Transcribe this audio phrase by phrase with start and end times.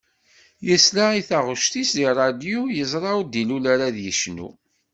[0.67, 4.49] Yesla i taγect-is di ṛṛadiu yezṛa ur d-ilul ara ad yecnu.